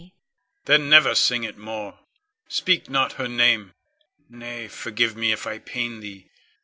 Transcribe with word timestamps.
Then 0.65 0.89
never 0.89 1.13
sing 1.13 1.43
it 1.43 1.59
more, 1.59 1.99
speak 2.47 2.89
not 2.89 3.11
her 3.21 3.27
name! 3.27 3.75
Nay, 4.27 4.67
forgive 4.67 5.15
me 5.15 5.31
if 5.31 5.45
I 5.45 5.59
pain 5.59 5.99
thee. 5.99 6.27